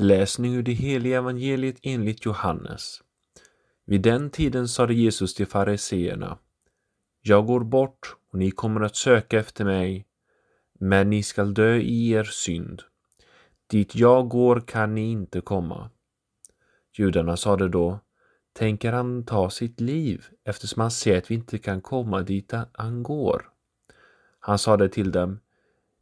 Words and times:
Läsning 0.00 0.54
ur 0.54 0.62
det 0.62 0.72
heliga 0.72 1.18
evangeliet 1.18 1.76
enligt 1.82 2.24
Johannes. 2.24 3.02
Vid 3.84 4.02
den 4.02 4.30
tiden 4.30 4.68
sade 4.68 4.94
Jesus 4.94 5.34
till 5.34 5.46
fariseerna 5.46 6.38
Jag 7.22 7.46
går 7.46 7.60
bort 7.60 8.16
och 8.32 8.38
ni 8.38 8.50
kommer 8.50 8.80
att 8.80 8.96
söka 8.96 9.38
efter 9.38 9.64
mig, 9.64 10.06
men 10.80 11.10
ni 11.10 11.22
skall 11.22 11.54
dö 11.54 11.76
i 11.76 12.10
er 12.10 12.24
synd. 12.24 12.82
Dit 13.66 13.94
jag 13.94 14.28
går 14.28 14.60
kan 14.60 14.94
ni 14.94 15.10
inte 15.10 15.40
komma. 15.40 15.90
Judarna 16.98 17.36
sade 17.36 17.68
då 17.68 18.00
Tänker 18.52 18.92
han 18.92 19.24
ta 19.24 19.50
sitt 19.50 19.80
liv 19.80 20.24
eftersom 20.44 20.80
han 20.80 20.90
ser 20.90 21.18
att 21.18 21.30
vi 21.30 21.34
inte 21.34 21.58
kan 21.58 21.80
komma 21.80 22.22
dit 22.22 22.52
han 22.72 23.02
går? 23.02 23.48
Han 24.40 24.58
sade 24.58 24.88
till 24.88 25.12
dem 25.12 25.40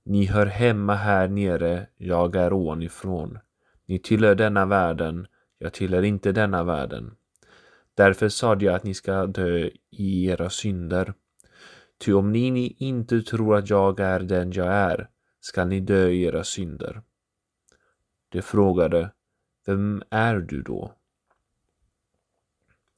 Ni 0.04 0.26
hör 0.26 0.46
hemma 0.46 0.94
här 0.94 1.28
nere, 1.28 1.86
jag 1.96 2.36
är 2.36 2.52
ovanifrån. 2.52 3.38
Ni 3.86 3.98
tillhör 3.98 4.34
denna 4.34 4.66
världen, 4.66 5.26
jag 5.58 5.72
tillhör 5.72 6.02
inte 6.02 6.32
denna 6.32 6.64
världen. 6.64 7.16
Därför 7.94 8.28
sade 8.28 8.64
jag 8.64 8.74
att 8.74 8.84
ni 8.84 8.94
ska 8.94 9.26
dö 9.26 9.70
i 9.90 10.26
era 10.26 10.50
synder. 10.50 11.14
Ty 11.98 12.12
om 12.12 12.32
ni 12.32 12.76
inte 12.78 13.22
tror 13.22 13.56
att 13.56 13.70
jag 13.70 14.00
är 14.00 14.20
den 14.20 14.52
jag 14.52 14.66
är, 14.66 15.08
skall 15.40 15.68
ni 15.68 15.80
dö 15.80 16.08
i 16.08 16.22
era 16.22 16.44
synder. 16.44 17.02
De 18.28 18.42
frågade, 18.42 19.10
Vem 19.66 20.02
är 20.10 20.36
du 20.36 20.62
då? 20.62 20.94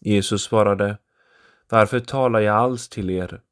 Jesus 0.00 0.42
svarade, 0.42 0.98
Varför 1.68 2.00
talar 2.00 2.40
jag 2.40 2.56
alls 2.56 2.88
till 2.88 3.10
er? 3.10 3.42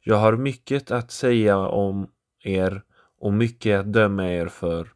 Jag 0.00 0.16
har 0.16 0.36
mycket 0.36 0.90
att 0.90 1.10
säga 1.10 1.58
om 1.58 2.10
er 2.44 2.82
och 3.18 3.32
mycket 3.32 3.80
att 3.80 3.92
döma 3.92 4.28
er 4.28 4.46
för. 4.46 4.92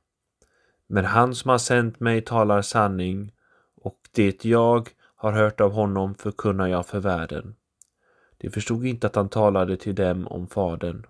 Men 0.86 1.04
han 1.04 1.34
som 1.34 1.48
har 1.48 1.58
sänt 1.58 2.00
mig 2.00 2.20
talar 2.22 2.62
sanning 2.62 3.32
och 3.82 3.98
det 4.12 4.44
jag 4.44 4.88
har 5.16 5.32
hört 5.32 5.60
av 5.60 5.72
honom 5.72 6.14
förkunnar 6.14 6.66
jag 6.66 6.86
för 6.86 7.00
världen. 7.00 7.54
De 8.38 8.50
förstod 8.50 8.86
inte 8.86 9.06
att 9.06 9.16
han 9.16 9.28
talade 9.28 9.76
till 9.76 9.94
dem 9.94 10.26
om 10.26 10.46
Fadern. 10.46 11.06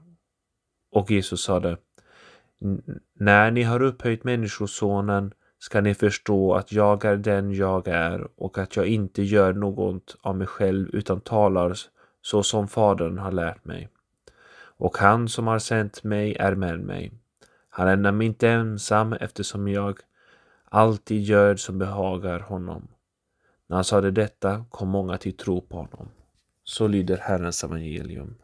Och 0.92 1.10
Jesus 1.10 1.42
sade, 1.42 1.76
när 3.14 3.50
ni 3.50 3.62
har 3.62 3.82
upphöjt 3.82 4.24
Människosonen 4.24 5.34
ska 5.58 5.80
ni 5.80 5.94
förstå 5.94 6.54
att 6.54 6.72
jag 6.72 7.04
är 7.04 7.16
den 7.16 7.54
jag 7.54 7.88
är 7.88 8.28
och 8.36 8.58
att 8.58 8.76
jag 8.76 8.86
inte 8.86 9.22
gör 9.22 9.52
något 9.52 10.16
av 10.20 10.36
mig 10.36 10.46
själv 10.46 10.88
utan 10.92 11.20
talar 11.20 11.76
så 12.22 12.42
som 12.42 12.68
Fadern 12.68 13.18
har 13.18 13.32
lärt 13.32 13.64
mig. 13.64 13.88
Och 14.78 14.98
han 14.98 15.28
som 15.28 15.46
har 15.46 15.58
sänt 15.58 16.04
mig 16.04 16.34
är 16.34 16.54
med 16.54 16.80
mig. 16.80 17.12
Han 17.76 17.86
lämnar 17.86 18.12
mig 18.12 18.26
inte 18.26 18.48
ensam 18.48 19.12
eftersom 19.12 19.68
jag 19.68 19.98
alltid 20.64 21.22
gör 21.22 21.56
som 21.56 21.78
behagar 21.78 22.40
honom. 22.40 22.88
När 23.66 23.76
han 23.76 23.84
sade 23.84 24.10
detta 24.10 24.64
kom 24.70 24.88
många 24.88 25.18
till 25.18 25.36
tro 25.36 25.60
på 25.60 25.76
honom. 25.76 26.08
Så 26.64 26.86
lyder 26.88 27.16
Herrens 27.16 27.64
evangelium. 27.64 28.34